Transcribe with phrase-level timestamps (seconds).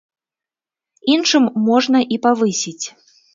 [1.15, 2.85] Іншым можна і павысіць.